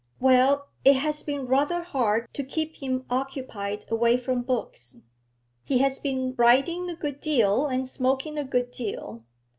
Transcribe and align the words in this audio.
'Well, 0.19 0.69
it 0.83 0.95
has 0.95 1.21
been 1.21 1.45
rather 1.45 1.83
hard 1.83 2.25
to 2.33 2.43
keep 2.43 2.77
him 2.77 3.05
occupied 3.11 3.85
away 3.87 4.17
from 4.17 4.41
books. 4.41 4.97
He 5.63 5.77
has 5.77 5.99
been 5.99 6.33
riding 6.39 6.89
a 6.89 6.95
good 6.95 7.19
deal, 7.19 7.67
and 7.67 7.87
smoking 7.87 8.35
a 8.39 8.43
good 8.43 8.71
deal.' 8.71 9.23